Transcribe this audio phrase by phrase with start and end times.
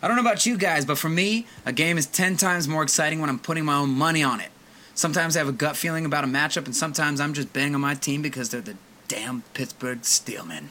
[0.00, 2.82] I don't know about you guys, but for me, a game is 10 times more
[2.82, 4.50] exciting when I'm putting my own money on it.
[4.94, 7.80] Sometimes I have a gut feeling about a matchup, and sometimes I'm just betting on
[7.80, 8.76] my team because they're the
[9.08, 10.66] damn Pittsburgh Steelmen.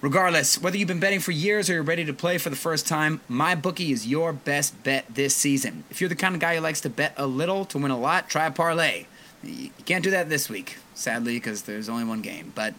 [0.00, 2.86] Regardless, whether you've been betting for years or you're ready to play for the first
[2.86, 5.84] time, MyBookie is your best bet this season.
[5.90, 7.98] If you're the kind of guy who likes to bet a little to win a
[7.98, 9.06] lot, try a parlay.
[9.42, 12.52] You can't do that this week, sadly, because there's only one game.
[12.54, 12.74] But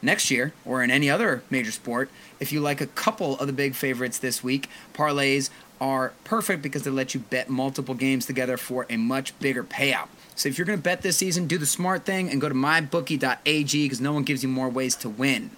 [0.00, 2.10] next year, or in any other major sport,
[2.44, 5.48] if you like a couple of the big favorites this week, parlays
[5.80, 10.08] are perfect because they let you bet multiple games together for a much bigger payout.
[10.34, 12.54] So if you're going to bet this season, do the smart thing and go to
[12.54, 15.52] mybookie.ag because no one gives you more ways to win.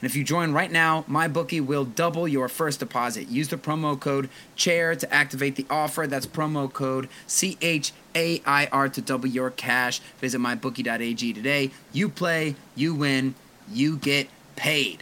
[0.00, 3.26] And if you join right now, MyBookie will double your first deposit.
[3.26, 6.06] Use the promo code CHAIR to activate the offer.
[6.06, 9.98] That's promo code C H A I R to double your cash.
[10.20, 11.72] Visit mybookie.ag today.
[11.92, 13.34] You play, you win,
[13.68, 15.00] you get paid.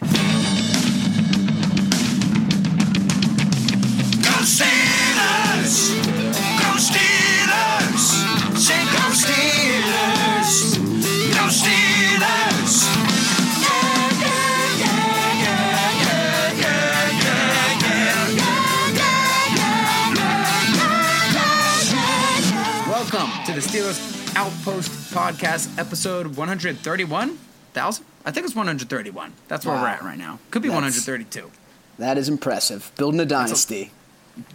[24.37, 28.05] Outpost Podcast, episode 131,000?
[28.23, 29.33] I think it's 131.
[29.47, 30.37] That's where we're at right now.
[30.51, 31.49] Could be That's- 132.
[31.97, 32.91] That is impressive.
[32.97, 33.89] Building a dynasty.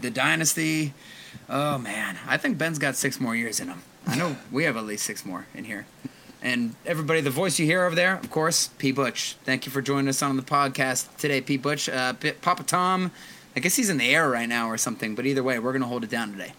[0.01, 0.95] The Dynasty.
[1.51, 3.83] Oh man, I think Ben's got six more years in him.
[4.07, 5.87] I know we have at least six more in here.
[6.41, 8.93] And everybody, the voice you hear over there, of course, P.
[8.93, 9.35] Butch.
[9.43, 11.57] Thank you for joining us on the podcast today, P.
[11.57, 11.89] Butch.
[11.89, 13.11] Uh, Papa Tom,
[13.57, 15.83] I guess he's in the air right now or something, but either way, we're going
[15.83, 16.53] to hold it down today.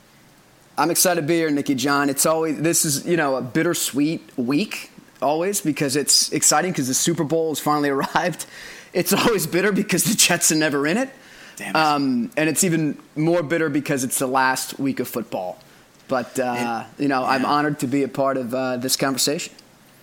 [0.78, 2.10] I'm excited to be here, Nikki John.
[2.10, 4.92] It's always this is you know a bittersweet week
[5.22, 8.46] always because it's exciting because the Super Bowl has finally arrived.
[8.92, 11.10] It's always bitter because the Jets are never in it.
[11.56, 11.76] Damn it.
[11.76, 15.60] Um, and it's even more bitter because it's the last week of football.
[16.08, 19.54] But uh, you know, I'm honored to be a part of uh, this conversation.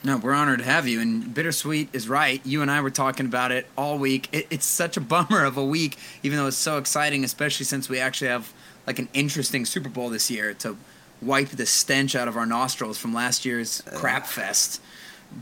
[0.03, 1.01] No, we're honored to have you.
[1.01, 2.41] And Bittersweet is right.
[2.47, 4.29] You and I were talking about it all week.
[4.33, 7.89] It, it's such a bummer of a week, even though it's so exciting, especially since
[7.89, 8.53] we actually have
[8.91, 10.77] like an interesting Super Bowl this year to
[11.23, 14.81] wipe the stench out of our nostrils from last year's crap fest.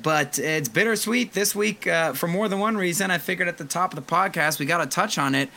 [0.03, 3.11] But it's bittersweet this week uh, for more than one reason.
[3.11, 5.49] I figured at the top of the podcast we got to touch on it.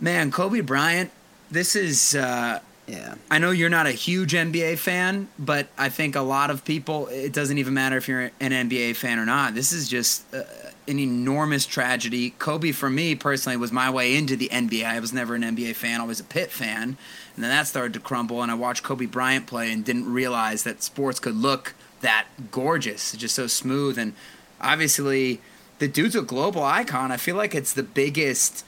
[0.00, 1.10] Man, Kobe Bryant,
[1.50, 2.14] this is.
[2.14, 3.14] Uh, Yeah.
[3.30, 7.08] I know you're not a huge NBA fan, but I think a lot of people,
[7.08, 9.54] it doesn't even matter if you're an NBA fan or not.
[9.54, 10.42] This is just uh,
[10.86, 12.30] an enormous tragedy.
[12.38, 14.84] Kobe, for me personally, was my way into the NBA.
[14.84, 16.96] I was never an NBA fan, always a Pitt fan.
[17.34, 20.62] And then that started to crumble, and I watched Kobe Bryant play and didn't realize
[20.64, 23.98] that sports could look that gorgeous, just so smooth.
[23.98, 24.14] And
[24.60, 25.40] obviously,
[25.78, 27.10] the dude's a global icon.
[27.10, 28.64] I feel like it's the biggest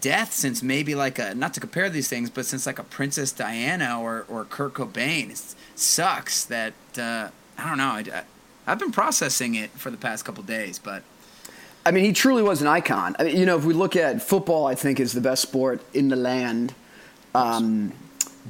[0.00, 3.32] death since maybe like a not to compare these things, but since like a Princess
[3.32, 5.30] Diana or or Kurt Cobain.
[5.30, 7.90] It sucks that uh, I don't know.
[7.90, 8.22] I, I,
[8.66, 11.02] I've been processing it for the past couple days, but
[11.88, 13.16] I mean, he truly was an icon.
[13.18, 15.80] I mean, you know, if we look at football, I think is the best sport
[15.94, 16.74] in the land.
[17.34, 17.94] Um,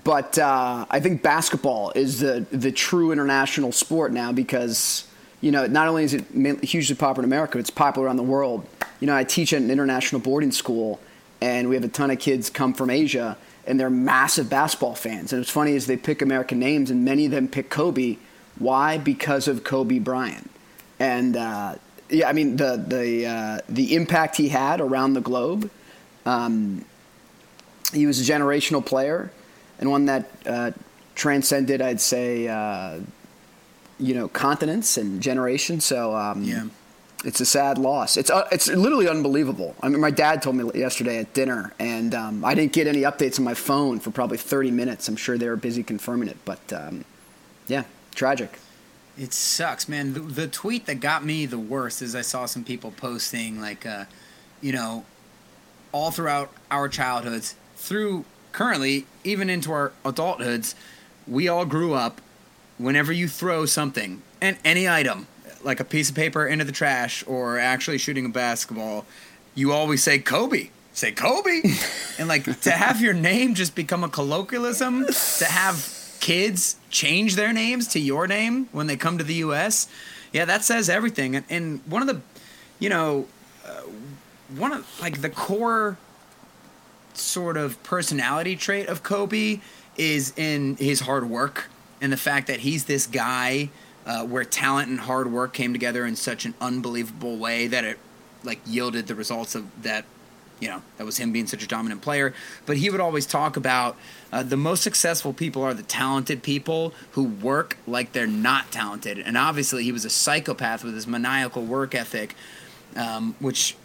[0.03, 5.07] but uh, I think basketball is the the true international sport now because
[5.41, 8.67] you know not only is it hugely popular in America, it's popular around the world.
[8.99, 10.99] You know, I teach at an international boarding school,
[11.41, 13.39] and we have a ton of kids come from Asia,
[13.69, 15.33] and they're massive basketball fans.
[15.33, 18.17] And what's funny is they pick American names, and many of them pick Kobe.
[18.59, 18.99] Why?
[18.99, 20.51] Because of Kobe Bryant.
[20.99, 21.77] And uh,
[22.11, 25.71] yeah, I mean the the uh, the impact he had around the globe.
[26.27, 26.85] Um,
[27.93, 29.31] he was a generational player,
[29.79, 30.71] and one that uh,
[31.15, 33.01] transcended, I'd say, uh,
[33.99, 35.85] you know, continents and generations.
[35.87, 36.65] So um, Yeah.
[37.25, 38.17] it's a sad loss.
[38.17, 39.75] It's uh, it's literally unbelievable.
[39.83, 43.03] I mean, my dad told me yesterday at dinner, and um, I didn't get any
[43.03, 45.09] updates on my phone for probably 30 minutes.
[45.09, 47.05] I'm sure they were busy confirming it, but um,
[47.69, 47.85] yeah,
[48.15, 48.59] tragic.
[49.19, 50.15] It sucks, man.
[50.15, 53.85] The, the tweet that got me the worst is I saw some people posting like,
[53.85, 54.05] uh,
[54.61, 55.05] you know,
[55.91, 60.75] all throughout our childhoods, through currently even into our adulthoods,
[61.27, 62.21] we all grew up.
[62.79, 65.27] Whenever you throw something and any item,
[65.65, 69.05] like a piece of paper into the trash or actually shooting a basketball,
[69.57, 70.71] you always say Kobe.
[70.93, 71.63] Say Kobe,
[72.19, 75.07] and like to have your name just become a colloquialism,
[75.39, 79.89] to have kids change their names to your name when they come to the U.S.
[80.33, 81.37] Yeah, that says everything.
[81.37, 82.21] And, and one of the,
[82.79, 83.27] you know,
[83.67, 83.83] uh,
[84.57, 85.99] one of like the core
[87.15, 89.61] sort of personality trait of Kobe
[89.97, 91.69] is in his hard work
[92.01, 93.71] and the fact that he's this guy
[94.07, 97.99] uh, where talent and hard work came together in such an unbelievable way that it
[98.45, 100.05] like yielded the results of that
[100.61, 102.35] you know that was him being such a dominant player.
[102.67, 103.97] But he would always talk about
[104.33, 109.19] uh, the most successful people are the talented people who work like they're not talented.
[109.19, 112.35] And obviously he was a psychopath with his maniacal work ethic
[112.97, 113.77] um, which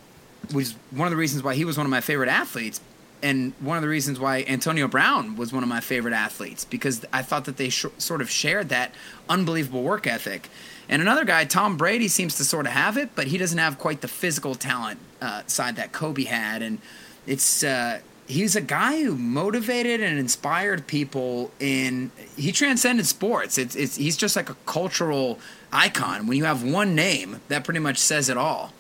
[0.53, 2.81] was one of the reasons why he was one of my favorite athletes
[3.23, 7.05] and one of the reasons why Antonio Brown was one of my favorite athletes because
[7.13, 8.93] I thought that they sh- sort of shared that
[9.29, 10.49] unbelievable work ethic.
[10.89, 13.79] And another guy, Tom Brady, seems to sort of have it, but he doesn't have
[13.79, 16.61] quite the physical talent uh, side that Kobe had.
[16.61, 16.79] And
[17.25, 21.51] it's uh, he's a guy who motivated and inspired people.
[21.61, 23.57] In he transcended sports.
[23.57, 25.39] It's it's he's just like a cultural
[25.71, 26.27] icon.
[26.27, 28.73] When you have one name, that pretty much says it all.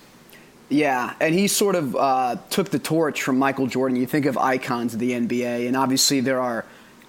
[0.69, 3.95] Yeah, and he sort of uh, took the torch from Michael Jordan.
[3.97, 6.65] You think of icons of the NBA, and obviously there are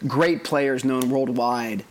[0.07, 1.85] great players known worldwide,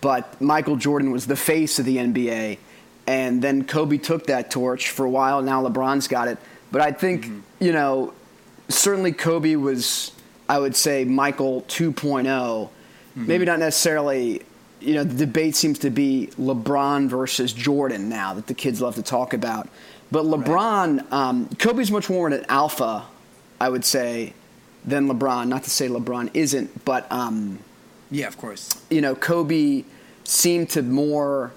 [0.00, 2.58] but Michael Jordan was the face of the NBA.
[3.06, 5.42] And then Kobe took that torch for a while.
[5.42, 6.38] Now LeBron's got it.
[6.70, 7.40] But I think, mm-hmm.
[7.60, 8.14] you know,
[8.68, 10.12] certainly Kobe was,
[10.48, 12.24] I would say, Michael 2.0.
[12.24, 13.26] Mm-hmm.
[13.26, 14.42] Maybe not necessarily,
[14.80, 18.94] you know, the debate seems to be LeBron versus Jordan now that the kids love
[18.96, 19.68] to talk about.
[20.14, 21.12] But LeBron, right.
[21.12, 23.04] um, Kobe's much more an alpha,
[23.60, 24.32] I would say,
[24.84, 25.48] than LeBron.
[25.48, 27.58] Not to say LeBron isn't, but um,
[28.12, 28.80] yeah, of course.
[28.90, 29.82] You know, Kobe
[30.22, 31.50] seemed to more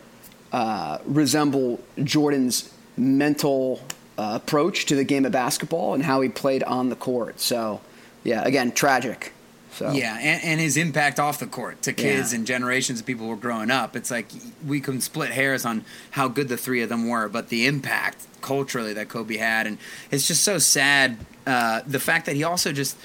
[0.52, 3.80] uh, resemble Jordan's mental
[4.18, 7.40] uh, approach to the game of basketball and how he played on the court.
[7.40, 7.80] So,
[8.24, 9.34] yeah, again, tragic.
[9.78, 9.92] So.
[9.92, 12.40] Yeah, and, and, his impact off the court to kids yeah.
[12.40, 13.96] and generations of people who were growing up.
[13.96, 14.26] It's like
[14.66, 18.26] we can split hairs on how good the three of them were, but the impact
[18.42, 19.78] culturally that Kobe had, and
[20.10, 21.18] it's just so sad.
[21.46, 22.98] Uh, the fact that he also just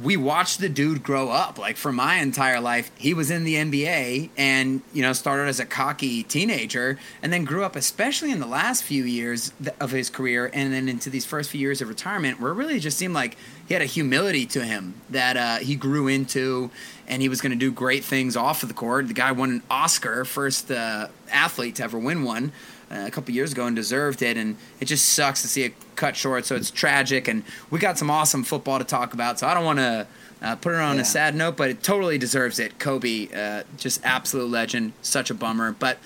[0.00, 1.58] we watched the dude grow up.
[1.58, 5.60] Like for my entire life, he was in the NBA and you know started as
[5.60, 10.08] a cocky teenager and then grew up, especially in the last few years of his
[10.08, 13.14] career, and then into these first few years of retirement, where it really just seemed
[13.14, 13.36] like
[13.66, 16.70] he had a humility to him that uh, he grew into,
[17.06, 19.08] and he was going to do great things off of the court.
[19.08, 22.52] The guy won an Oscar, first uh, athlete to ever win one
[22.92, 24.36] a couple years ago and deserved it.
[24.36, 26.44] And it just sucks to see it cut short.
[26.44, 27.28] So it's tragic.
[27.28, 29.38] And we got some awesome football to talk about.
[29.38, 30.06] So I don't want to
[30.42, 31.02] uh, put it on yeah.
[31.02, 32.78] a sad note, but it totally deserves it.
[32.78, 34.92] Kobe, uh, just absolute legend.
[35.02, 35.72] Such a bummer.
[35.72, 35.98] But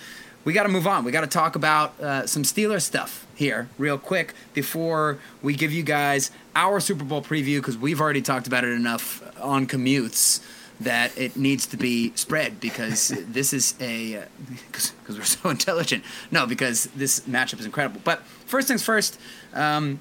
[0.44, 1.04] we got to move on.
[1.04, 5.72] We got to talk about uh, some Steeler stuff here, real quick, before we give
[5.72, 10.40] you guys our Super Bowl preview because we've already talked about it enough on commutes
[10.80, 14.24] that it needs to be spread because this is a
[14.66, 16.04] because uh, we're so intelligent.
[16.30, 18.00] No, because this matchup is incredible.
[18.04, 19.18] But first things first,
[19.54, 20.00] um,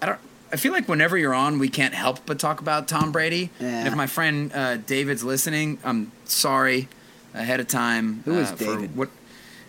[0.00, 0.20] I don't.
[0.52, 3.50] I feel like whenever you're on, we can't help but talk about Tom Brady.
[3.58, 3.78] Yeah.
[3.78, 6.88] And if my friend uh, David's listening, I'm sorry
[7.32, 8.22] ahead of time.
[8.24, 8.96] Who is uh, David?
[8.96, 9.10] What?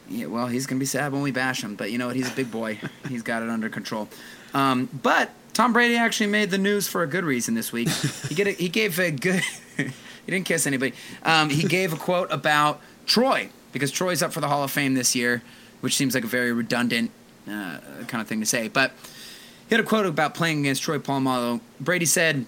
[0.08, 2.16] Yeah, well, he's gonna be sad when we bash him, but you know what?
[2.16, 2.80] He's a big boy.
[3.10, 4.08] he's got it under control.
[4.54, 7.90] Um, but Tom Brady actually made the news for a good reason this week.
[7.90, 9.42] He, get a, he gave a good.
[10.26, 10.94] He didn't kiss anybody.
[11.24, 14.94] Um, he gave a quote about Troy because Troy's up for the Hall of Fame
[14.94, 15.44] this year,
[15.82, 17.12] which seems like a very redundant
[17.48, 18.68] uh, kind of thing to say.
[18.68, 18.92] But
[19.68, 21.62] he had a quote about playing against Troy Polamalu.
[21.80, 22.46] Brady said,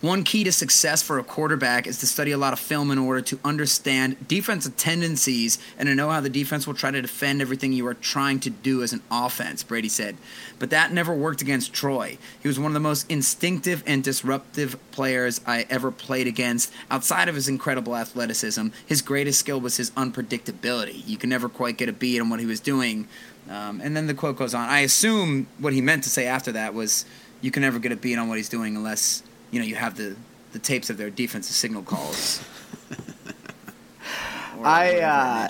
[0.00, 2.98] one key to success for a quarterback is to study a lot of film in
[2.98, 7.42] order to understand defensive tendencies and to know how the defense will try to defend
[7.42, 10.16] everything you are trying to do as an offense, Brady said.
[10.60, 12.16] But that never worked against Troy.
[12.40, 16.72] He was one of the most instinctive and disruptive players I ever played against.
[16.92, 21.02] Outside of his incredible athleticism, his greatest skill was his unpredictability.
[21.08, 23.08] You can never quite get a beat on what he was doing.
[23.50, 24.68] Um, and then the quote goes on.
[24.68, 27.04] I assume what he meant to say after that was,
[27.40, 29.96] you can never get a beat on what he's doing unless you know you have
[29.96, 30.16] the
[30.52, 32.42] the tapes of their defensive signal calls.
[34.62, 35.48] I uh,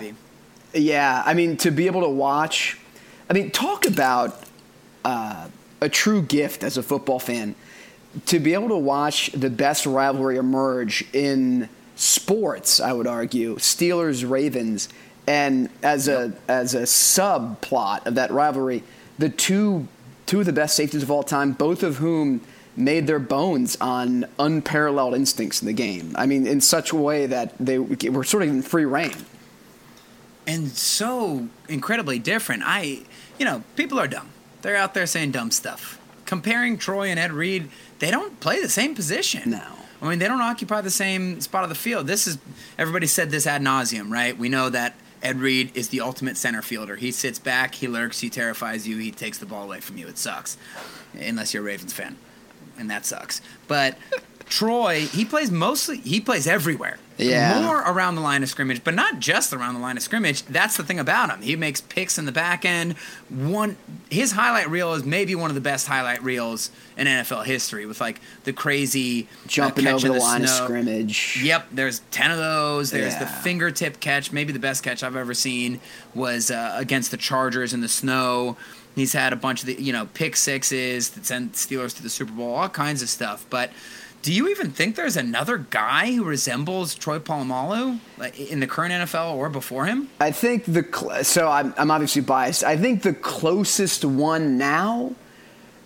[0.75, 2.79] yeah, I mean to be able to watch,
[3.29, 4.43] I mean talk about
[5.05, 5.49] uh,
[5.81, 7.55] a true gift as a football fan.
[8.27, 14.29] To be able to watch the best rivalry emerge in sports, I would argue, Steelers
[14.29, 14.89] Ravens,
[15.27, 18.83] and as a as a subplot of that rivalry,
[19.19, 19.89] the two
[20.27, 22.43] two of the best safeties of all time, both of whom
[22.79, 26.15] made their bones on unparalleled instincts in the game.
[26.17, 29.17] I mean, in such a way that they were sort of in free reign.
[30.47, 32.63] And so incredibly different.
[32.65, 33.03] I,
[33.39, 34.31] you know, people are dumb.
[34.63, 36.01] They're out there saying dumb stuff.
[36.25, 37.69] Comparing Troy and Ed Reed,
[37.99, 39.51] they don't play the same position.
[39.51, 39.63] No.
[40.01, 42.07] I mean, they don't occupy the same spot of the field.
[42.07, 42.39] This is
[42.79, 44.37] everybody said this ad nauseum, right?
[44.39, 46.97] We know that Ed Reed is the ultimate center fielder.
[46.97, 50.07] He sits back, he lurks, he terrifies you, he takes the ball away from you.
[50.07, 50.57] It sucks,
[51.19, 52.17] unless you're a Ravens fan,
[52.79, 53.41] and that sucks.
[53.67, 53.97] But
[54.49, 56.99] Troy, he plays mostly, he plays everywhere.
[57.19, 57.63] Yeah.
[57.63, 60.45] More around the line of scrimmage, but not just around the line of scrimmage.
[60.45, 61.43] That's the thing about him.
[61.43, 62.93] He makes picks in the back end.
[63.29, 63.77] One,
[64.09, 68.01] his highlight reel is maybe one of the best highlight reels in NFL history, with
[68.01, 71.41] like the crazy uh, Jumping catch over in the, line of scrimmage.
[71.43, 72.93] Yep, there's ten of those.
[72.93, 74.31] There's the fingertip catch.
[74.31, 75.81] Maybe the best catch I've ever seen
[76.15, 78.57] was uh, against the Chargers in the snow.
[78.99, 82.11] He's had a bunch of the you know pick sixes that sent Steelers to the
[82.11, 83.47] Super Bowl, all kinds of stuff.
[83.49, 83.71] But
[84.23, 88.01] do you even think there's another guy who resembles Troy Polamalu
[88.37, 90.11] in the current NFL or before him?
[90.21, 92.65] I think the cl- so I'm, I'm obviously biased.
[92.65, 95.15] I think the closest one now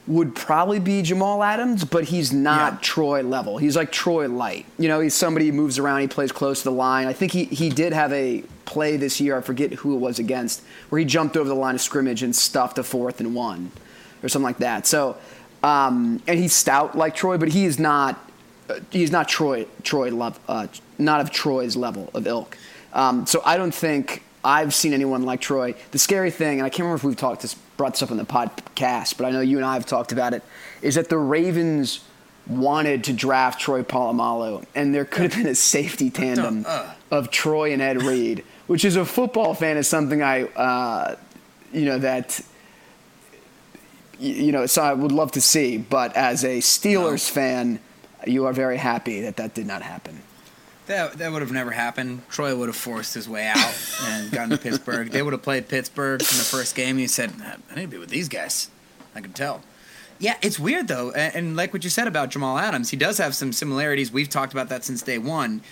[0.06, 2.78] would probably be Jamal Adams, but he's not Yeah.
[2.82, 3.59] Troy level.
[3.59, 4.66] He's like Troy light.
[4.78, 6.00] You know, he's somebody who moves around.
[6.00, 7.06] He plays close to the line.
[7.06, 9.38] I think he he did have a play this year.
[9.38, 12.35] I forget who it was against, where he jumped over the line of scrimmage and
[12.35, 13.71] stuffed a fourth and one,
[14.23, 14.87] or something like that.
[14.88, 15.16] So,
[15.62, 18.18] um, and he's stout like Troy, but he is not.
[18.68, 19.66] Uh, he's not Troy.
[19.85, 20.40] Troy love.
[20.49, 20.66] Uh,
[20.99, 22.59] not of Troy's level of ilk.
[22.92, 25.75] Um, so I don't think I've seen anyone like Troy.
[25.92, 28.16] The scary thing, and I can't remember if we've talked this brought this up on
[28.16, 30.42] the podcast, but I know you and I have talked about it,
[30.82, 32.04] is that the Ravens
[32.46, 36.66] wanted to draft Troy Polamalu, and there could have been a safety tandem
[37.11, 41.16] of Troy and Ed Reed, which as a football fan is something I, uh,
[41.72, 42.40] you know, that
[44.18, 45.78] you know, so I would love to see.
[45.78, 47.80] But as a Steelers fan,
[48.26, 50.22] you are very happy that that did not happen.
[50.86, 52.22] That that would have never happened.
[52.28, 53.74] Troy would have forced his way out
[54.04, 55.10] and gotten to Pittsburgh.
[55.10, 56.98] They would have played Pittsburgh in the first game.
[56.98, 58.68] He said, "I need to be with these guys."
[59.14, 59.62] I can tell.
[60.18, 63.18] Yeah, it's weird though, and, and like what you said about Jamal Adams, he does
[63.18, 64.12] have some similarities.
[64.12, 65.62] We've talked about that since day one,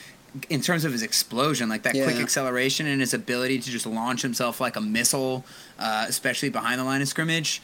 [0.49, 4.23] in terms of his explosion, like that quick acceleration and his ability to just launch
[4.23, 5.45] himself like a missile,
[5.79, 7.63] uh, especially behind the line of scrimmage.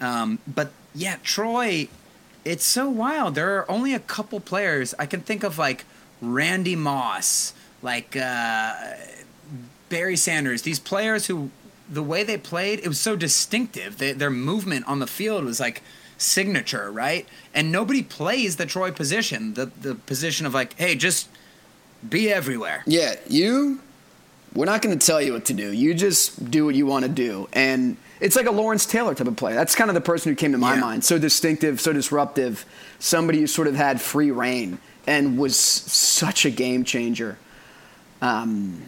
[0.00, 1.88] Um, but yeah, Troy,
[2.44, 3.34] it's so wild.
[3.34, 5.84] There are only a couple players I can think of, like
[6.24, 8.74] Randy Moss, like uh,
[9.88, 10.62] Barry Sanders.
[10.62, 11.50] These players who,
[11.88, 13.98] the way they played, it was so distinctive.
[13.98, 15.82] They, their movement on the field was like
[16.16, 17.28] signature, right?
[17.54, 21.28] And nobody plays the Troy position, the the position of like, hey, just
[22.08, 22.82] be everywhere.
[22.86, 23.80] Yeah, you.
[24.54, 25.72] We're not going to tell you what to do.
[25.72, 29.26] You just do what you want to do, and it's like a Lawrence Taylor type
[29.26, 29.54] of player.
[29.56, 30.80] That's kind of the person who came to my Yeah.
[30.80, 31.04] mind.
[31.04, 32.64] So distinctive, so disruptive.
[33.00, 37.36] Somebody who sort of had free reign and was such a game changer.
[38.22, 38.82] Um,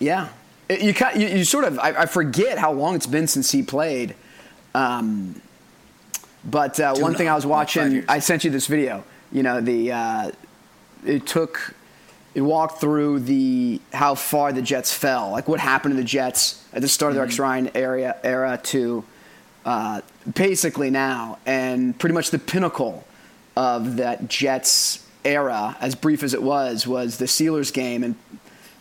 [0.00, 0.28] yeah,
[0.68, 3.52] It- you, ki- you you sort of I, I forget how long it's been since
[3.52, 4.14] he played.
[4.74, 5.40] Um,
[6.44, 8.04] but uh, one thing I was watching.
[8.08, 9.04] I sent you this video.
[9.32, 10.30] You know, the uh,
[11.06, 11.74] it took
[12.34, 16.64] it walked through the how far the Jets fell, like what happened to the Jets
[16.72, 19.04] at the start of their Rex Ryan area era to
[19.64, 20.00] uh,
[20.34, 23.06] basically now, and pretty much the pinnacle
[23.56, 28.16] of that Jets era, as brief as it was, was the Steelers game and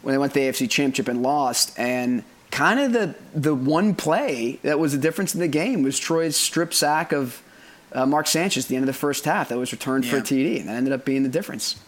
[0.01, 3.95] when they went to the AFC Championship and lost, and kind of the the one
[3.95, 7.41] play that was the difference in the game was Troy's strip sack of
[7.93, 10.21] uh, Mark Sanchez at the end of the first half that was returned for a
[10.21, 11.79] TD, and that ended up being the difference.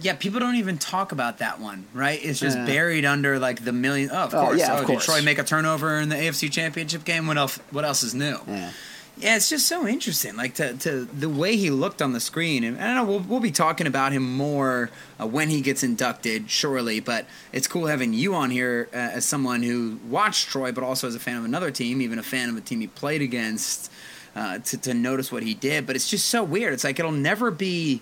[0.00, 2.20] Yeah, people don't even talk about that one, right?
[2.22, 2.66] It's just Yeah.
[2.66, 4.10] buried under like the million.
[4.12, 4.58] Oh, of Oh, course.
[4.60, 5.04] yeah, of oh, course.
[5.06, 7.26] did Troy make a turnover in the AFC Championship game?
[7.26, 7.58] What else?
[7.70, 8.38] What else is new?
[8.46, 8.70] Yeah.
[9.20, 10.36] Yeah, it's just so interesting.
[10.36, 13.04] Like to, to the way he looked on the screen, and I don't know.
[13.04, 14.90] We'll, we'll be talking about him more
[15.20, 17.00] uh, when he gets inducted, surely.
[17.00, 21.08] But it's cool having you on here uh, as someone who watched Troy, but also
[21.08, 23.90] as a fan of another team, even a fan of a team he played against,
[24.36, 25.84] uh, to to notice what he did.
[25.84, 26.72] But it's just so weird.
[26.72, 28.00] It's like it'll never be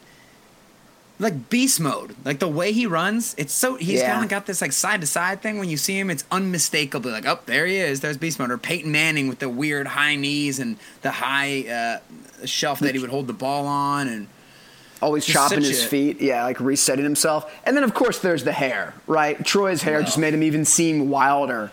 [1.18, 2.14] like beast mode.
[2.24, 4.12] Like the way he runs, it's so he's Yeah.
[4.12, 5.58] kind of got this like side to side thing.
[5.58, 8.00] When you see him, it's unmistakably like, oh, there he is.
[8.00, 8.50] There's beast mode.
[8.50, 12.00] Or Peyton Manning with the weird high knees and the high
[12.42, 14.28] uh, shelf that he would hold the ball on, and
[15.02, 17.52] Always chopping his feet, yeah, like resetting himself.
[17.64, 19.44] And then, of course, there's the hair, right?
[19.44, 21.70] Troy's hair just made him even seem wilder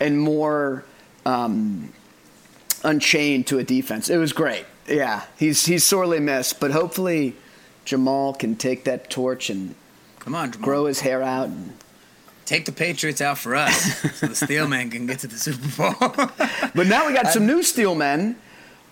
[0.00, 0.84] and more
[1.24, 1.90] um,
[2.84, 4.10] unchained to a defense.
[4.10, 4.66] It was great.
[4.86, 7.34] Yeah, he's he's sorely missed, but hopefully
[7.88, 9.74] Jamal can take that torch and
[10.20, 10.64] come on, Jamal.
[10.64, 11.48] grow his hair out.
[11.48, 11.72] And,
[12.44, 15.94] take the Patriots out for us, so the Steelman can get to the Super Bowl.
[16.74, 18.36] but now we got some new Steelmen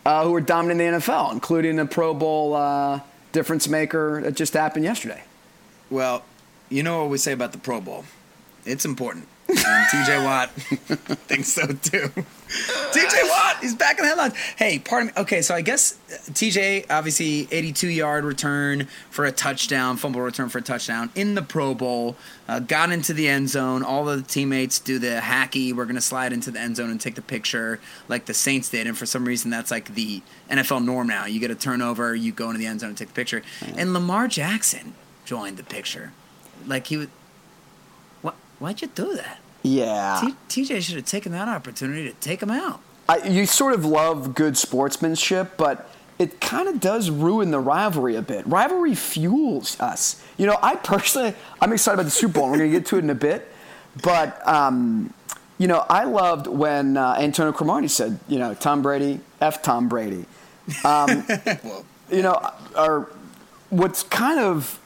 [0.05, 3.01] uh, who are dominating the NFL, including a Pro Bowl uh,
[3.33, 5.23] difference maker that just happened yesterday.
[5.91, 6.23] well,
[6.69, 8.05] you know what we say about the Pro Bowl.
[8.65, 9.29] It's important.
[9.49, 10.51] And TJ Watt
[11.29, 12.11] thinks so too.
[12.91, 14.35] TJ Watt, he's back in the headlines.
[14.57, 15.13] Hey, pardon me.
[15.17, 20.49] Okay, so I guess uh, TJ, obviously, 82 yard return for a touchdown, fumble return
[20.49, 22.17] for a touchdown in the Pro Bowl.
[22.49, 23.83] Uh, got into the end zone.
[23.83, 25.73] All of the teammates do the hacky.
[25.73, 28.69] We're going to slide into the end zone and take the picture like the Saints
[28.69, 28.87] did.
[28.87, 31.27] And for some reason, that's like the NFL norm now.
[31.27, 33.43] You get a turnover, you go into the end zone and take the picture.
[33.77, 34.95] And Lamar Jackson
[35.25, 36.13] joined the picture.
[36.67, 37.11] Like he would.
[38.23, 38.35] What?
[38.59, 39.39] Why'd you do that?
[39.63, 40.33] Yeah.
[40.49, 42.81] T- TJ should have taken that opportunity to take him out.
[43.09, 48.17] I, you sort of love good sportsmanship, but it kind of does ruin the rivalry
[48.17, 48.47] a bit.
[48.47, 50.23] Rivalry fuels us.
[50.39, 52.51] You know, I personally, I'm excited about the Super Bowl.
[52.51, 53.53] We're going to get to it in a bit,
[54.03, 55.13] but um,
[55.59, 59.89] you know, I loved when uh, Antonio Cromartie said, you know, Tom Brady, f Tom
[59.89, 60.25] Brady.
[60.85, 61.27] Um,
[62.11, 63.11] you know, or
[63.71, 64.81] what's kind of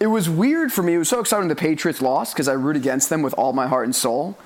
[0.00, 0.94] it was weird for me.
[0.94, 3.66] It was so exciting the Patriots lost because I root against them with all my
[3.66, 4.36] heart and soul.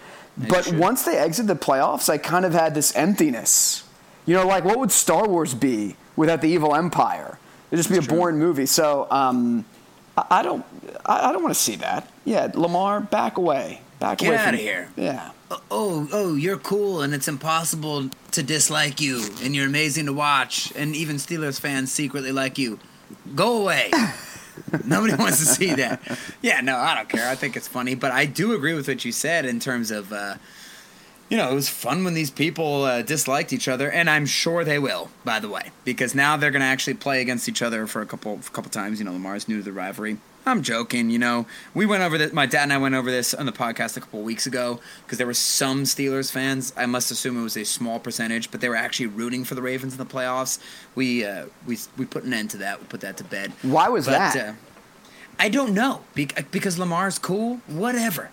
[0.48, 0.78] But should.
[0.78, 3.84] once they exit the playoffs, I kind of had this emptiness.
[4.26, 7.38] You know, like what would Star Wars be without the evil empire?
[7.70, 8.66] It'd just be a boring movie.
[8.66, 9.64] So um,
[10.16, 10.64] I, I don't,
[11.04, 12.08] I, I don't want to see that.
[12.24, 14.36] Yeah, Lamar, back away, back Get away.
[14.36, 14.88] outta from- here.
[14.96, 15.30] Yeah.
[15.70, 20.70] Oh, oh, you're cool, and it's impossible to dislike you, and you're amazing to watch,
[20.76, 22.78] and even Steelers fans secretly like you.
[23.34, 23.90] Go away.
[24.84, 26.00] Nobody wants to see that.
[26.42, 27.28] Yeah, no, I don't care.
[27.28, 30.12] I think it's funny, but I do agree with what you said in terms of,
[30.12, 30.34] uh,
[31.28, 34.64] you know, it was fun when these people uh, disliked each other, and I'm sure
[34.64, 35.10] they will.
[35.24, 38.06] By the way, because now they're going to actually play against each other for a
[38.06, 38.98] couple, a couple times.
[38.98, 40.18] You know, Lamar's new to the rivalry.
[40.48, 41.10] I'm joking.
[41.10, 42.32] You know, we went over this.
[42.32, 45.18] My dad and I went over this on the podcast a couple weeks ago because
[45.18, 46.72] there were some Steelers fans.
[46.76, 49.62] I must assume it was a small percentage, but they were actually rooting for the
[49.62, 50.58] Ravens in the playoffs.
[50.94, 52.80] We uh, we we put an end to that.
[52.80, 53.52] We put that to bed.
[53.62, 54.36] Why was But, that?
[54.36, 54.52] Uh,
[55.38, 57.60] I don't know Be- because Lamar's cool.
[57.68, 58.30] Whatever.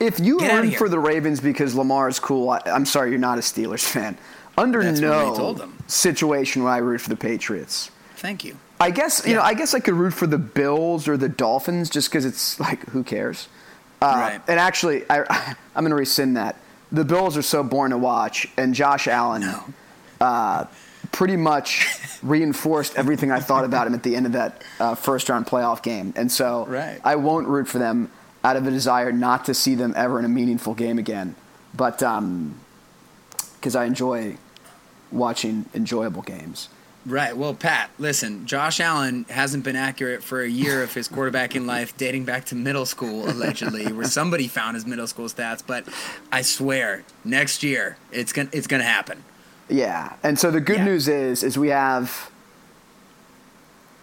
[0.00, 3.18] If you Get root for the Ravens because Lamar is cool, I, I'm sorry, you're
[3.18, 4.18] not a Steelers fan.
[4.58, 5.78] Under That's no told them.
[5.86, 7.90] situation would I root for the Patriots.
[8.16, 8.56] Thank you.
[8.80, 9.38] I guess you Yeah.
[9.38, 9.44] know.
[9.44, 12.84] I guess I could root for the Bills or the Dolphins just because it's like
[12.90, 13.48] who cares.
[14.02, 14.40] Uh, Right.
[14.48, 15.20] And actually, I,
[15.76, 16.56] I'm going to rescind that.
[16.92, 19.64] The Bills are so boring to watch, and Josh Allen No.
[20.20, 20.64] uh,
[21.12, 21.88] pretty much
[22.22, 25.82] reinforced everything I thought about him at the end of that uh, first round playoff
[25.82, 26.12] game.
[26.16, 27.00] And so Right.
[27.04, 28.10] I won't root for them
[28.44, 31.34] out of a desire not to see them ever in a meaningful game again.
[31.74, 31.98] But
[33.58, 34.36] because I enjoy
[35.10, 36.68] watching enjoyable games.
[37.06, 37.36] Right.
[37.36, 41.94] Well, Pat, listen, Josh Allen hasn't been accurate for a year of his quarterbacking life
[41.98, 45.62] dating back to middle school, allegedly, where somebody found his middle school stats.
[45.66, 45.84] But
[46.32, 49.22] I swear, next year, it's going to it's gonna happen.
[49.68, 50.84] Yeah, and so the good Yeah.
[50.84, 52.30] news is, is we have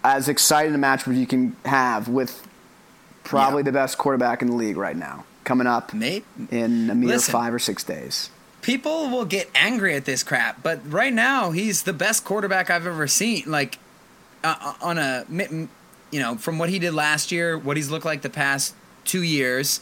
[0.04, 2.48] as exciting a matchup as you can have with
[3.24, 3.66] probably Yeah.
[3.66, 7.32] the best quarterback in the league right now coming up Mate, in a mere Listen.
[7.32, 8.30] five or six days.
[8.62, 12.88] People will get angry at this crap, but right now, he's the best quarterback I've
[12.88, 13.44] ever seen.
[13.48, 13.80] Like,
[14.44, 15.26] uh, on a,
[16.12, 19.24] you know, from what he did last year, what he's looked like the past two
[19.24, 19.82] years,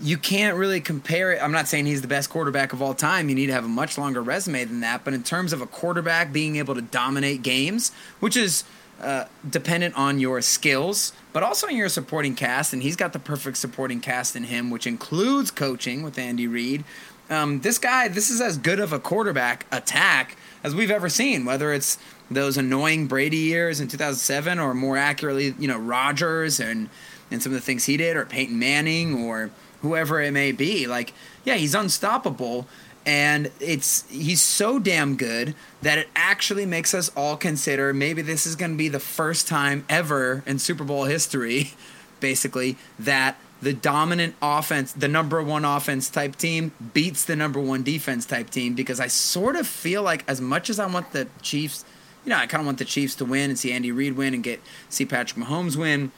[0.00, 1.42] you can't really compare it.
[1.42, 3.28] I'm not saying he's the best quarterback of all time.
[3.28, 5.04] You need to have a much longer resume than that.
[5.04, 8.64] But in terms of a quarterback being able to dominate games, which is
[9.00, 13.18] uh, dependent on your skills, but also on your supporting cast, and he's got the
[13.18, 16.84] perfect supporting cast in him, which includes coaching with Andy Reid.
[17.28, 21.44] Um, this guy, this is as good of a quarterback attack as we've ever seen.
[21.44, 21.98] Whether it's
[22.30, 26.88] those annoying Brady years in 2007, or more accurately, you know, Rodgers and
[27.30, 29.50] and some of the things he did, or Peyton Manning, or
[29.82, 30.86] whoever it may be.
[30.86, 31.12] Like,
[31.44, 32.66] yeah, he's unstoppable,
[33.04, 38.46] and it's he's so damn good that it actually makes us all consider maybe this
[38.46, 41.74] is going to be the first time ever in Super Bowl history,
[42.20, 47.82] basically, that the dominant offense, the number one offense type team, beats the number one
[47.82, 51.26] defense type team because I sort of feel like as much as I want the
[51.42, 51.84] Chiefs,
[52.24, 54.34] you know, I kind of want the Chiefs to win and see Andy Reid win
[54.34, 56.12] and get see Patrick Mahomes win.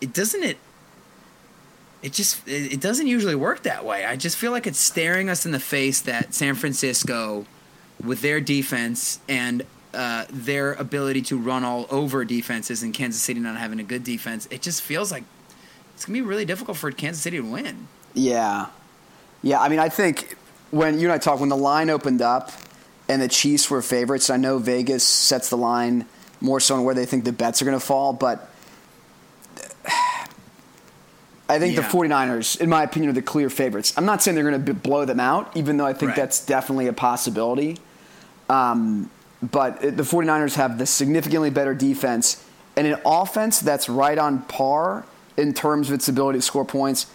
[0.00, 0.58] It doesn't it.
[2.04, 4.04] It just it doesn't usually work that way.
[4.04, 7.46] I just feel like it's staring us in the face that San Francisco,
[8.00, 13.40] with their defense and uh, their ability to run all over defenses, and Kansas City
[13.40, 15.24] not having a good defense, it just feels like
[15.96, 17.88] it's gonna be really difficult for Kansas City to win.
[18.14, 18.66] Yeah.
[19.42, 20.36] Yeah, I mean, I think
[20.70, 22.52] when you and I talked, when the line opened up
[23.08, 26.06] and the Chiefs were favorites, I know Vegas sets the line
[26.40, 28.48] more so on where they think the bets are going to fall, but
[31.48, 31.82] I think Yeah.
[31.82, 33.92] the 49ers, in my opinion, are the clear favorites.
[33.96, 36.16] I'm not saying they're going to blow them out, even though I think Right.
[36.16, 37.78] that's definitely a possibility.
[38.48, 39.10] Um,
[39.42, 42.38] but it- the 49ers have the significantly better defense
[42.76, 45.04] and an offense that's right on par
[45.36, 47.06] in terms of its ability to score points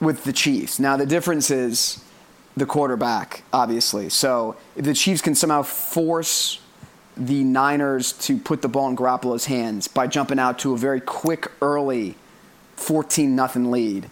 [0.00, 0.78] with the Chiefs.
[0.78, 2.02] Now the difference is
[2.56, 4.08] the quarterback, obviously.
[4.08, 6.60] So if the Chiefs can somehow force
[7.16, 11.00] the Niners to put the ball in Garoppolo's hands by jumping out to a very
[11.00, 12.16] quick, early
[12.76, 14.08] 14 nothing lead.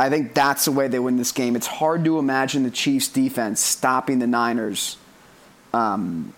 [0.00, 1.54] I think that's the way they win this game.
[1.54, 4.96] It's hard to imagine the Chiefs defense stopping the Niners
[5.72, 6.34] um,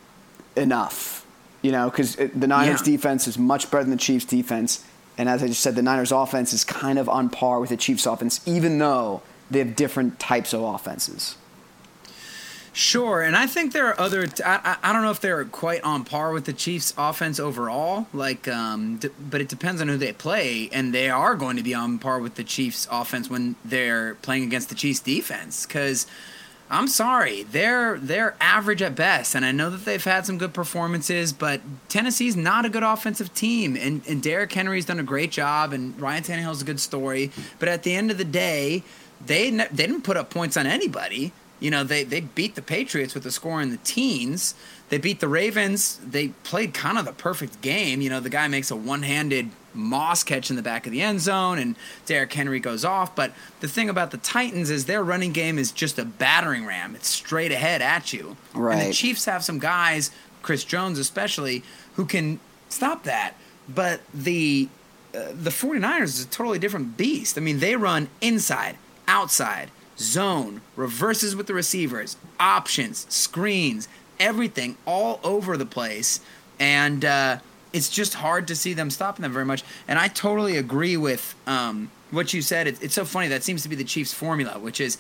[0.55, 1.25] enough,
[1.63, 2.93] you know, because the Niners Yeah.
[2.97, 4.85] defense is much better than the Chiefs defense.
[5.19, 7.77] And as I just said, the Niners offense is kind of on par with the
[7.77, 11.37] Chiefs offense, even though they have different types of offenses.
[12.77, 14.27] Sure, and I think there are other.
[14.45, 18.07] I, don't know if they're quite on par with the Chiefs' offense overall.
[18.13, 21.63] Like, um, d- but it depends on who they play, and they are going to
[21.63, 25.65] be on par with the Chiefs' offense when they're playing against the Chiefs' defense.
[25.65, 26.07] Because
[26.69, 30.53] I'm sorry, they're they're average at best, and I know that they've had some good
[30.53, 35.31] performances, but Tennessee's not a good offensive team, and and Derrick Henry's done a great
[35.31, 38.83] job, and Ryan Tannehill's a good story, but at the end of the day,
[39.25, 41.33] they ne- they didn't put up points on anybody.
[41.59, 44.55] You know, they, they beat the Patriots with a score in the teens.
[44.89, 45.99] They beat the Ravens.
[45.99, 48.01] They played kind of the perfect game.
[48.01, 51.03] You know, the guy makes a one handed Moss catch in the back of the
[51.03, 53.15] end zone, and Derrick Henry goes off.
[53.15, 56.95] But the thing about the Titans is their running game is just a battering ram.
[56.95, 58.37] It's straight ahead at you.
[58.55, 58.79] Right.
[58.79, 60.11] And the Chiefs have some guys,
[60.43, 61.63] Chris Jones especially,
[61.95, 63.35] who can stop that.
[63.69, 64.69] But the
[65.15, 67.39] uh, the 49ers is a totally different beast.
[67.39, 68.77] I mean, they run inside,
[69.09, 76.21] outside, zone, reverses with the receivers, options, screens, everything all over the place.
[76.59, 77.39] And uh,
[77.73, 79.63] it's just hard to see them stopping them very much.
[79.89, 82.67] And I totally agree with um, what you said.
[82.67, 83.29] It, it's so funny.
[83.29, 84.99] That seems to be the Chiefs' formula, which is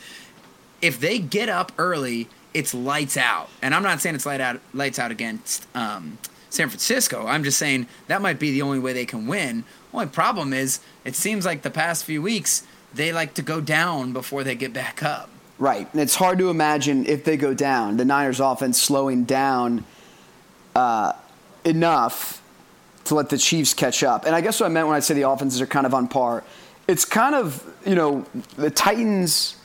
[0.82, 3.48] if they get up early, it's lights out.
[3.62, 6.18] And I'm not saying it's light out, lights out against um,
[6.50, 7.26] San Francisco.
[7.26, 9.64] I'm just saying that might be the only way they can win.
[9.92, 14.12] Only problem is, it seems like the past few weeks they like to go down
[14.12, 15.30] before they get back up.
[15.58, 15.88] Right.
[15.92, 19.84] And it's hard to imagine if they go down, the Niners offense slowing down
[20.74, 21.12] uh,
[21.64, 22.42] enough
[23.04, 24.26] to let the Chiefs catch up.
[24.26, 26.08] And I guess what I meant when I say the offenses are kind of on
[26.08, 26.44] par,
[26.88, 29.56] it's kind of, you know, the Titans.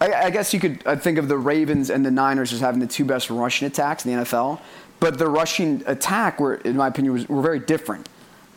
[0.00, 2.80] I, I guess you could uh, think of the Ravens and the Niners as having
[2.80, 4.60] the two best rushing attacks in the NFL,
[4.98, 8.08] but the rushing attack, were, in my opinion, was, were very different.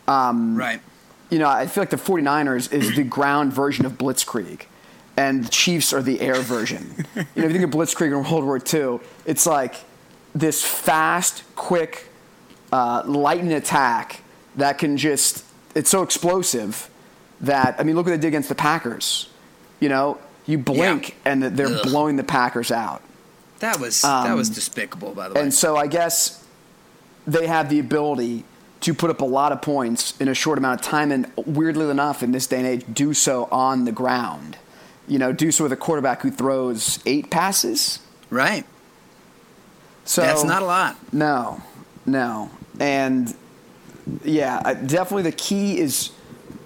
[0.07, 0.81] Um, Right.
[1.33, 4.65] You know, I feel like the 49ers is the ground version of Blitzkrieg,
[5.17, 6.93] and the Chiefs are the air version.
[7.15, 9.75] you know, if you think of Blitzkrieg in World War II, it's like
[10.35, 12.07] this fast, quick,
[12.71, 14.21] uh, lightning attack
[14.57, 15.43] that can just,
[15.73, 16.87] it's so explosive
[17.41, 19.27] that, I mean, look what they did against the Packers.
[19.79, 21.83] You know, you blink and they're Ugh.
[21.83, 23.01] blowing the Packers out.
[23.59, 25.41] That was that was Um, despicable, by the way.
[25.41, 26.43] And so I guess
[27.25, 28.43] they have the ability
[28.83, 31.89] to put up a lot of points in a short amount of time, and weirdly
[31.89, 34.57] enough, in this day and age, do so on the ground.
[35.07, 37.99] You know, do so with a quarterback who throws eight passes.
[38.29, 38.65] right.
[40.05, 40.97] So That's not a lot.
[41.13, 41.61] No,
[42.05, 43.33] no, and
[44.25, 46.11] yeah, definitely the key is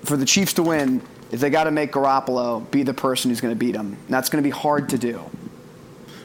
[0.03, 1.03] for the Chiefs to win.
[1.29, 3.97] Is they got to make Garoppolo be the person who's going to beat them.
[4.09, 5.21] That's going to be hard to do.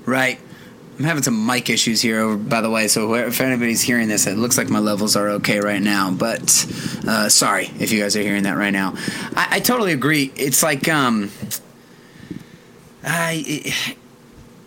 [0.07, 0.41] Right.
[0.99, 2.87] I'm having some mic issues here, over, by the way.
[2.87, 6.11] So if anybody's hearing this, it looks like my levels are okay right now.
[6.11, 6.43] But
[7.09, 8.95] uh, sorry if you guys are hearing that right now.
[9.35, 10.33] I, I totally agree.
[10.37, 11.31] It's like um,
[13.05, 13.43] I.
[13.47, 13.97] It,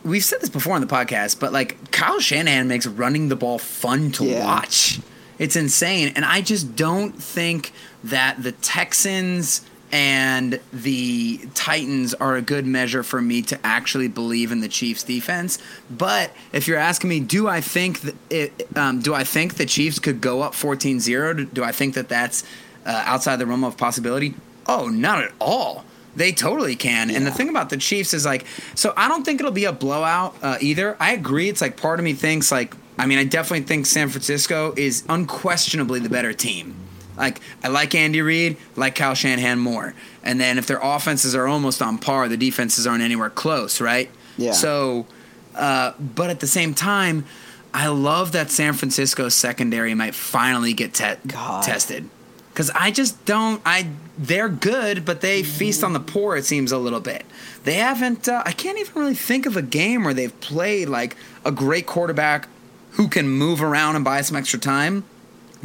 [0.03, 3.57] We've said this before on the podcast, but like Kyle Shanahan makes running the ball
[3.57, 4.45] fun to Yeah.
[4.45, 4.99] watch.
[5.39, 6.13] It's insane.
[6.15, 7.71] And I just don't think
[8.03, 14.51] that the Texans and the Titans are a good measure for me to actually believe
[14.51, 15.57] in the Chiefs defense.
[15.89, 19.65] But if you're asking me, do I think that it, um, do I think the
[19.65, 21.53] Chiefs could go up 14-0?
[21.53, 22.43] Do I think that that's
[22.85, 24.35] uh, outside the realm of possibility?
[24.67, 25.85] Oh, not at all.
[26.15, 27.11] They totally can.
[27.11, 29.73] And the thing about the Chiefs is like, so I don't think it'll be a
[29.73, 30.95] blowout uh, either.
[30.99, 31.49] I agree.
[31.49, 35.03] It's like part of me thinks like, I mean, I definitely think San Francisco is
[35.09, 36.84] unquestionably the better team.
[37.17, 39.93] Like I like Andy Reid, like Kyle Shanahan more.
[40.23, 44.09] And then if their offenses are almost on par, the defenses aren't anywhere close, right?
[44.37, 44.51] Yeah.
[44.51, 45.05] So,
[45.53, 47.25] uh, but at the same time,
[47.73, 51.63] I love that San Francisco secondary might finally get te- God.
[51.63, 52.09] tested.
[52.51, 53.61] Because I just don't.
[53.65, 56.37] I they're good, but they feast on the poor.
[56.37, 57.25] It seems a little bit.
[57.65, 58.29] They haven't.
[58.29, 61.85] Uh, I can't even really think of a game where they've played like a great
[61.85, 62.47] quarterback
[62.91, 65.03] who can move around and buy some extra time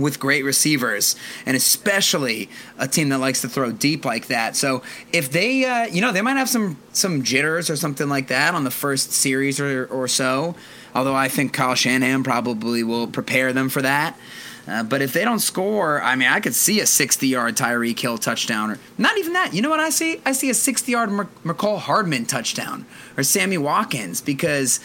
[0.00, 4.56] with great receivers, and especially a team that likes to throw deep like that.
[4.56, 4.82] So
[5.12, 8.54] if they, uh, you know, they might have some some jitters or something like that
[8.54, 10.54] on the first series or, or so.
[10.94, 14.18] Although I think Kyle Shanahan probably will prepare them for that.
[14.66, 17.98] Uh, but if they don't score, I mean, I could see a 60 yard Tyreek
[17.98, 19.54] Hill touchdown, or not even that.
[19.54, 20.20] You know what I see?
[20.24, 22.86] I see a 60 yard Mer- Mecole Hardman touchdown
[23.16, 24.80] or Sammy Watkins because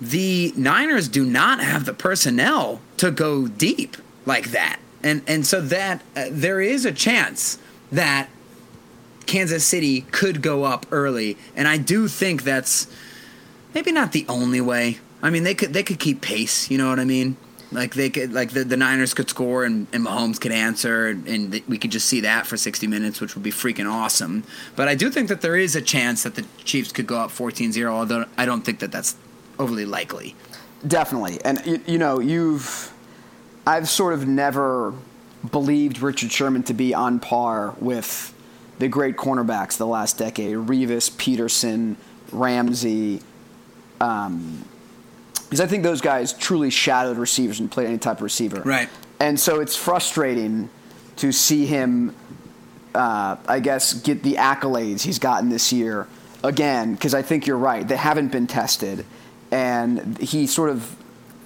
[0.00, 3.96] the Niners do not have the personnel to go deep
[4.28, 4.78] like that.
[5.02, 7.58] And, and so that uh, there is a chance
[7.90, 8.28] that
[9.26, 11.36] Kansas City could go up early.
[11.56, 12.86] And I do think that's
[13.74, 14.98] maybe not the only way.
[15.22, 16.70] I mean, they could they could keep pace.
[16.70, 17.36] You know what I mean?
[17.70, 21.26] Like they could like the, the Niners could score and, and Mahomes could answer and,
[21.26, 24.44] and we could just see that for 60 minutes, which would be freaking awesome.
[24.76, 27.30] But I do think that there is a chance that the Chiefs could go up
[27.30, 29.16] 14-0, although I don't think that that's
[29.58, 30.34] overly likely.
[30.86, 32.92] Definitely, and you, you know, you've,
[33.68, 34.94] I've sort of never
[35.50, 38.32] believed Richard Sherman to be on par with
[38.78, 41.98] the great cornerbacks of the last decade: Revis, Peterson,
[42.32, 43.20] Ramsey.
[44.00, 44.64] Um,
[45.34, 48.62] because I think those guys truly shadowed receivers and played any type of receiver.
[48.62, 48.88] Right.
[49.20, 50.70] And so it's frustrating
[51.16, 52.14] to see him,
[52.94, 56.06] uh, I guess, get the accolades he's gotten this year
[56.44, 57.86] again, because I think you're right.
[57.86, 59.04] They haven't been tested.
[59.50, 60.94] And he sort of,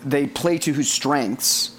[0.04, 1.70] they play to his strengths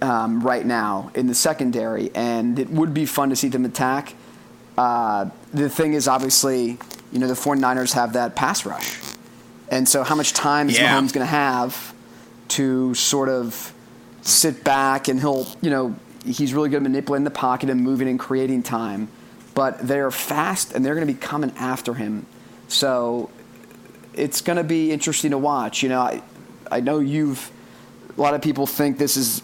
[0.00, 4.14] um, right now in the secondary, and it would be fun to see them attack.
[4.76, 6.78] Uh, the thing is, obviously,
[7.12, 9.00] you know, the 49ers have that pass rush.
[9.70, 10.94] And so, how much time is Yeah.
[10.94, 11.94] Mahomes going to have
[12.48, 13.72] to sort of
[14.22, 18.08] sit back and he'll, you know, he's really good at manipulating the pocket and moving
[18.08, 19.08] and creating time.
[19.54, 22.26] But they're fast and they're going to be coming after him.
[22.68, 23.30] So
[24.14, 25.82] it's going to be interesting to watch.
[25.82, 26.22] You know, I,
[26.70, 27.50] I know you've,
[28.16, 29.42] a lot of people think this is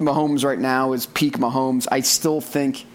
[0.00, 1.86] Mahomes right now is peak Mahomes.
[1.90, 2.86] I still think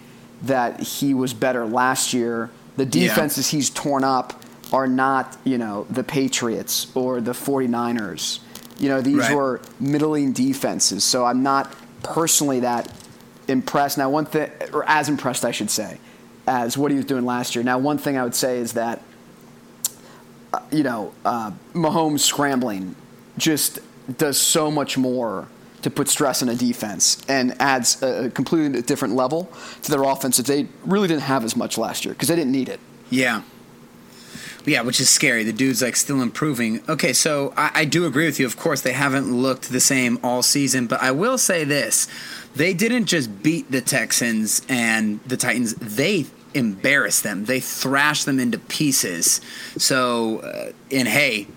[0.44, 2.50] that he was better last year.
[2.78, 3.08] The Yeah.
[3.08, 4.34] defenses he's torn up
[4.72, 8.40] are not, you know, the Patriots or the 49ers.
[8.80, 9.36] You know, these Right.
[9.36, 11.04] were middling defenses.
[11.04, 12.90] So I'm not personally that
[13.48, 13.98] impressed.
[13.98, 15.98] Now, one thing, or as impressed, I should say,
[16.48, 17.64] as what he was doing last year.
[17.64, 19.02] Now, one thing I would say is that,
[20.54, 22.96] uh, you know, uh, Mahomes scrambling
[23.38, 23.80] just
[24.18, 25.48] does so much more
[25.82, 29.52] to put stress on a defense and adds a completely different level
[29.84, 32.52] to their offense that they really didn't have as much last year because they didn't
[32.52, 32.80] need it.
[33.10, 33.44] Yeah.
[34.66, 35.44] Yeah, which is scary.
[35.44, 36.82] The dude's like still improving.
[36.90, 38.46] Okay, so I, I do agree with you.
[38.46, 42.08] Of course, they haven't looked the same all season, but I will say this:
[42.56, 47.46] they didn't just beat the Texans and the Titans; they embarrassed them.
[47.46, 49.40] They thrashed them into pieces.
[49.78, 51.48] So, uh, and hey,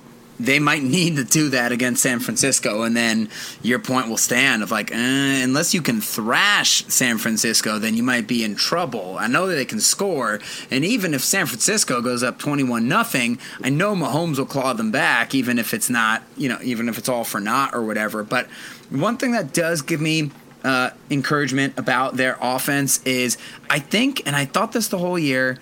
[0.41, 3.29] they might need to do that against San Francisco, and then
[3.63, 8.03] your point will stand of like, eh, unless you can thrash San Francisco, then you
[8.03, 9.17] might be in trouble.
[9.19, 10.41] I know that they can score,
[10.71, 14.91] and even if San Francisco goes up twenty-one nothing, I know Mahomes will claw them
[14.91, 18.25] back, even if it's not, you know, even if it's all for naught or whatever.
[18.25, 18.47] But
[18.91, 20.31] one thing that does give me
[20.65, 23.39] uh, encouragement about their offense is
[23.71, 25.59] I think, and I thought this the whole year.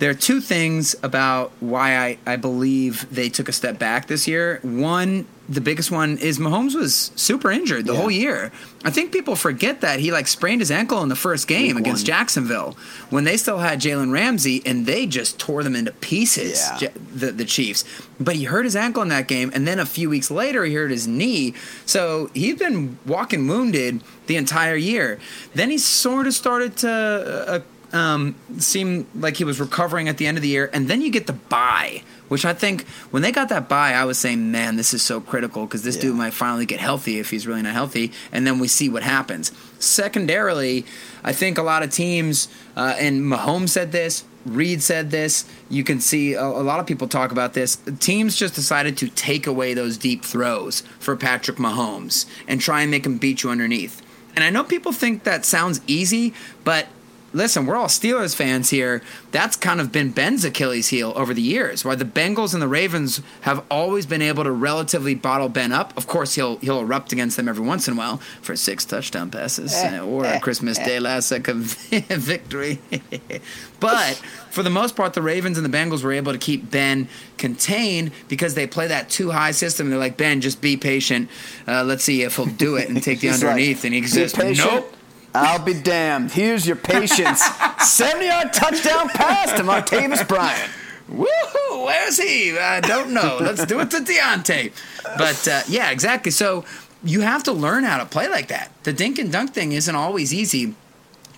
[0.00, 4.26] There are two things about why I, I believe they took a step back this
[4.26, 4.58] year.
[4.62, 7.98] One, the biggest one is Mahomes was super injured the Yeah.
[8.00, 8.50] whole year.
[8.82, 11.84] I think people forget that he like sprained his ankle in the first game Week
[11.84, 12.06] against one.
[12.06, 12.76] Jacksonville
[13.10, 16.66] when they still had Jalen Ramsey and they just tore them into pieces.
[16.80, 16.88] Yeah.
[17.14, 17.84] The the Chiefs.
[18.18, 20.72] But he hurt his ankle in that game, and then a few weeks later he
[20.74, 21.52] hurt his knee.
[21.84, 25.18] So he's been walking wounded the entire year.
[25.54, 26.90] Then he sort of started to.
[26.90, 27.60] Uh,
[27.92, 31.10] um, seem like he was recovering at the end of the year, and then you
[31.10, 34.76] get the bye, which I think when they got that bye, I was saying, man,
[34.76, 36.02] this is so critical because this Yeah.
[36.02, 39.02] dude might finally get healthy if he's really not healthy, and then we see what
[39.02, 39.50] happens.
[39.78, 40.86] Secondarily,
[41.24, 45.44] I think a lot of teams, uh, and Mahomes said this, Reid said this.
[45.68, 47.76] You can see a, a lot of people talk about this.
[47.98, 52.90] Teams just decided to take away those deep throws for Patrick Mahomes and try and
[52.90, 54.00] make him beat you underneath.
[54.34, 56.32] And I know people think that sounds easy,
[56.64, 56.86] but
[57.32, 59.02] listen, we're all Steelers fans here.
[59.30, 61.84] That's kind of been Ben's Achilles heel over the years.
[61.84, 65.96] Why the Bengals and the Ravens have always been able to relatively bottle Ben up.
[65.96, 69.30] Of course, he'll he'll erupt against them every once in a while for six touchdown
[69.30, 71.62] passes uh, or a Christmas Day last second
[72.08, 72.78] victory.
[73.80, 74.14] but
[74.50, 78.12] for the most part, the Ravens and the Bengals were able to keep Ben contained
[78.28, 79.90] because they play that two high system.
[79.90, 81.28] They're like Ben, just be patient.
[81.66, 83.84] Uh, let's see if he'll do it and take the He's like, underneath.
[83.84, 84.70] and he "Be says, patient.
[84.70, 84.96] nope.
[85.34, 86.32] I'll be damned.
[86.32, 87.42] Here's your patience.
[87.78, 90.70] 70 yard touchdown pass to Martavis Bryant.
[91.10, 91.86] Woohoo!
[91.86, 92.56] Where's he?
[92.56, 93.38] I don't know.
[93.40, 94.72] Let's do it to Diontae.
[95.18, 96.30] But uh, yeah, exactly.
[96.30, 96.64] So
[97.02, 98.70] you have to learn how to play like that.
[98.84, 100.74] The dink and dunk thing isn't always easy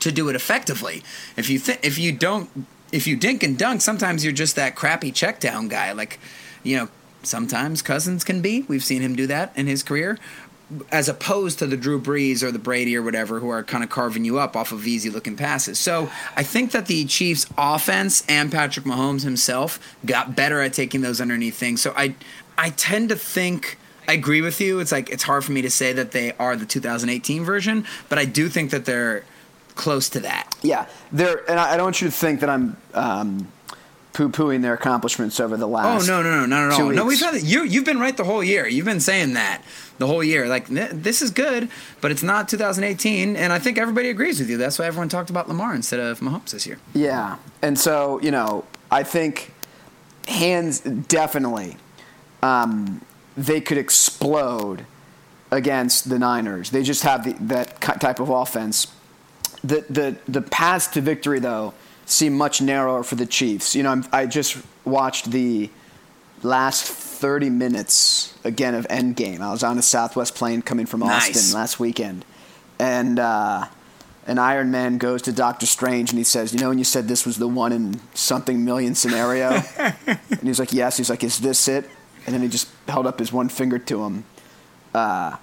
[0.01, 1.03] to do it effectively.
[1.37, 4.75] If you th- if you don't if you dink and dunk, sometimes you're just that
[4.75, 5.93] crappy check down guy.
[5.93, 6.19] Like
[6.63, 6.89] you know,
[7.23, 8.63] sometimes Cousins can be.
[8.63, 10.19] We've seen him do that in his career.
[10.91, 13.91] As opposed to the Drew Brees or the Brady or whatever, who are kind of
[13.91, 15.79] carving you up off of easy looking passes.
[15.79, 21.01] So I think that the Chiefs' offense and Patrick Mahomes himself got better at taking
[21.01, 21.83] those underneath things.
[21.83, 22.15] So I
[22.57, 23.79] I tend to think.
[24.09, 24.81] I agree with you.
[24.81, 28.19] It's like it's hard for me to say that they are the 2018 version, but
[28.19, 29.25] I do think that they're
[29.77, 30.55] close to that.
[30.63, 33.53] Yeah, they're, and I I don't want you to think that I'm um,
[34.13, 35.87] poo-pooing their accomplishments over the last.
[35.87, 36.09] Oh last.
[36.09, 36.91] no, no, no, not at all.
[36.91, 37.45] No, we've had it.
[37.45, 38.67] You you've been right the whole year.
[38.67, 39.63] You've been saying that
[39.99, 40.49] the whole year.
[40.49, 41.69] Like this is good,
[42.01, 44.57] but it's not 2018, and I think everybody agrees with you.
[44.57, 46.79] That's why everyone talked about Lamar instead of Mahomes this year.
[46.95, 49.53] Yeah, and so you know, I think
[50.29, 51.77] hands definitely
[52.43, 53.01] um,
[53.37, 54.87] they could explode
[55.51, 56.71] against the Niners.
[56.71, 58.87] They just have the, that type of offense.
[59.65, 61.73] The the the paths to victory though
[62.07, 63.75] seem much narrower for the Chiefs.
[63.75, 65.71] You know, I'm, I just watched the
[66.43, 69.41] last 30 minutes again of Endgame.
[69.41, 72.25] I was on a Southwest plane coming from Austin last weekend,
[72.79, 73.67] and uh,
[74.27, 77.09] an Iron Man goes to Doctor Strange and he says, "You know, when you said
[77.09, 81.39] this was the one in something million scenario," and he's like, "Yes." He's like, "Is
[81.39, 81.89] this it?"
[82.27, 84.25] And then he just held up his one finger to him,
[84.95, 85.37] uh,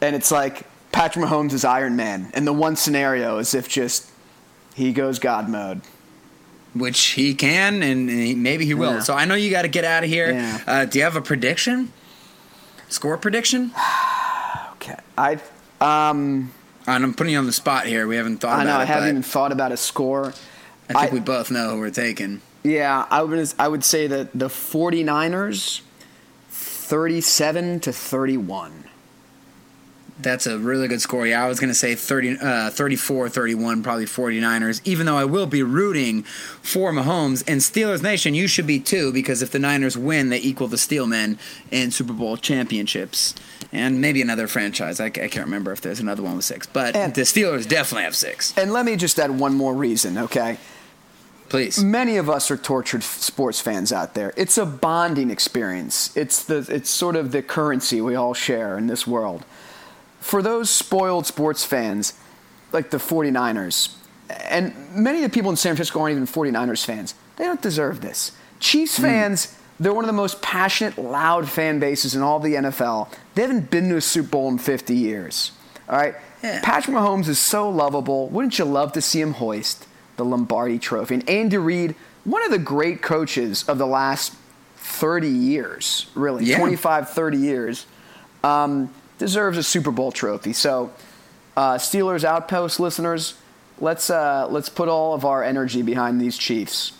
[0.00, 4.10] and it's like Patrick Mahomes is Iron Man, and the one scenario is if just
[4.74, 5.80] he goes God mode.
[6.74, 8.94] Which he can, and he, maybe he will.
[8.94, 9.00] Yeah.
[9.00, 10.30] So I know you got to get out of here.
[10.32, 10.60] Yeah.
[10.66, 11.92] Uh, do you have a prediction?
[12.88, 13.72] Score prediction?
[14.82, 15.34] Okay, I
[15.82, 16.52] um.
[16.86, 18.06] And I'm putting you on the spot here.
[18.06, 20.28] We haven't thought I know about I haven't even thought about a score.
[20.88, 22.40] I think I- we both know who we're taking.
[22.62, 25.82] Yeah, I would I would say that the 49ers
[26.48, 28.84] 37 to 31.
[30.22, 31.26] That's a really good score.
[31.26, 35.24] Yeah, I was going to say 30, uh, 34 31, probably 49ers, even though I
[35.24, 37.42] will be rooting for Mahomes.
[37.46, 40.76] And Steelers Nation, you should be too, because if the Niners win, they equal the
[40.76, 41.38] Steelmen
[41.70, 43.34] in Super Bowl championships.
[43.72, 45.00] And maybe another franchise.
[45.00, 46.66] I, I can't remember if there's another one with six.
[46.66, 48.56] But And- the Steelers definitely have six.
[48.58, 50.58] And let me just add one more reason, okay?
[51.48, 51.82] Please.
[51.82, 54.32] Many of us are tortured sports fans out there.
[54.36, 56.16] It's a bonding experience.
[56.16, 59.44] It's the it's sort of the currency we all share in this world.
[60.20, 62.14] For those spoiled sports fans,
[62.72, 63.94] like the 49ers,
[64.48, 68.00] and many of the people in San Francisco aren't even 49ers fans, they don't deserve
[68.00, 68.32] this.
[68.60, 73.08] Chiefs fans, they're one of the most passionate, loud fan bases in all the NFL.
[73.34, 75.52] They haven't been to a Super Bowl in 50 years.
[75.88, 76.14] All right?
[76.42, 76.60] Yeah.
[76.62, 78.28] Patrick Mahomes is so lovable.
[78.28, 81.14] Wouldn't you love to see him hoist the Lombardi Trophy?
[81.14, 84.34] And Andy Reid, one of the great coaches of the last
[84.76, 86.58] 30 years, really, Yeah.
[86.58, 87.86] 25, 30 years,
[88.44, 90.52] um, deserves a Super Bowl trophy.
[90.52, 90.90] So,
[91.56, 93.34] uh, Steelers Outpost listeners,
[93.78, 96.92] let's, uh, let's put all of our energy behind these Chiefs.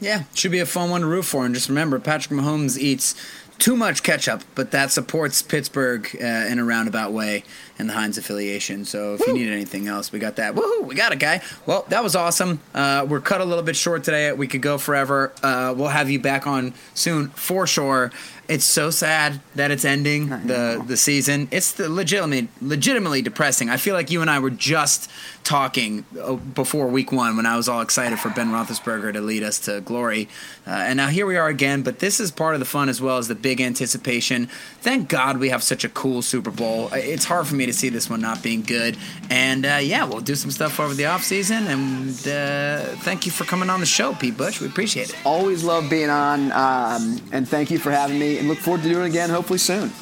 [0.00, 1.44] Yeah, should be a fun one to root for.
[1.44, 3.14] And just remember, Patrick Mahomes eats
[3.58, 7.44] too much ketchup, but that supports Pittsburgh uh, in a roundabout way
[7.78, 8.86] and the Heinz affiliation.
[8.86, 10.54] So if you need anything else, we got that.
[10.54, 11.42] Woohoo, we got it, guy.
[11.66, 12.60] Well, that was awesome.
[12.74, 14.32] Uh, we're cut a little bit short today.
[14.32, 15.34] We could go forever.
[15.42, 18.10] Uh, we'll have you back on soon for sure.
[18.50, 21.46] It's so sad that it's ending the the season.
[21.52, 23.70] It's the legitimately legitimately depressing.
[23.70, 25.08] I feel like you and I were just
[25.44, 29.44] talking uh, before week one when I was all excited for Ben Roethlisberger to lead
[29.44, 30.28] us to glory,
[30.66, 31.82] uh, and now here we are again.
[31.82, 34.48] But this is part of the fun as well as the big anticipation.
[34.80, 36.88] Thank God we have such a cool Super Bowl.
[36.92, 38.96] It's hard for me to see this one not being good,
[39.30, 41.68] and uh, yeah, we'll do some stuff over the off season.
[41.68, 44.60] And uh, thank you for coming on the show, PButch.
[44.60, 45.16] We appreciate it.
[45.24, 48.88] Always love being on, um, and thank you for having me, and look forward to
[48.88, 49.92] doing it again hopefully soon.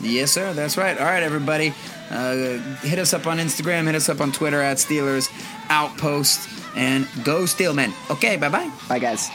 [0.00, 0.52] Yes, sir.
[0.54, 0.96] That's right.
[0.98, 1.74] All right, everybody.
[2.10, 3.84] Uh, hit us up on Instagram.
[3.86, 5.30] Hit us up on Twitter at Steelers
[5.68, 6.48] Outpost.
[6.76, 7.92] And go Steelmen.
[8.10, 8.70] Okay, bye bye.
[8.88, 9.28] Bye, guys.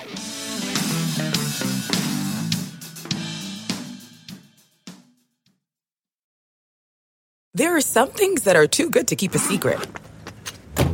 [7.54, 9.80] There are some things that are too good to keep a secret.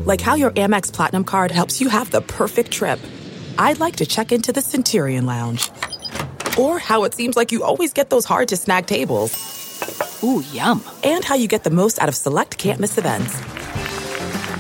[0.05, 2.99] Like how your Amex Platinum card helps you have the perfect trip.
[3.57, 5.71] I'd like to check into the Centurion Lounge.
[6.59, 9.31] Or how it seems like you always get those hard to snag tables.
[10.23, 10.83] Ooh, yum.
[11.03, 13.33] And how you get the most out of select can't miss events.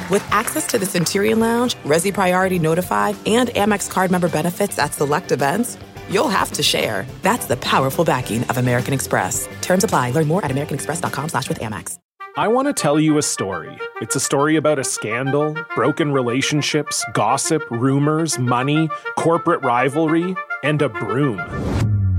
[0.09, 4.93] With access to the Centurion Lounge, Resy Priority Notified, and Amex card member benefits at
[4.93, 5.77] select events,
[6.09, 7.05] you'll have to share.
[7.21, 9.47] That's the powerful backing of American Express.
[9.61, 10.11] Terms apply.
[10.11, 11.97] Learn more at americanexpress.com slash with Amex.
[12.37, 13.77] I want to tell you a story.
[14.01, 20.87] It's a story about a scandal, broken relationships, gossip, rumors, money, corporate rivalry, and a
[20.87, 21.39] broom.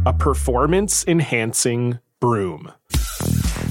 [0.04, 2.72] A performance enhancing broom.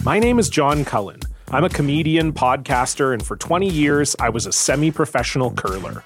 [0.05, 1.19] My name is John Cullen.
[1.49, 6.05] I'm a comedian, podcaster, and for 20 years, I was a semi professional curler.